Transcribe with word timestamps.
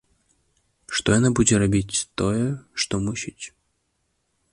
Што 0.99 1.07
яна 1.17 1.29
будзе 1.39 1.55
рабіць 1.63 1.97
тое, 2.21 2.47
што 2.85 2.93
мусіць. 3.09 3.45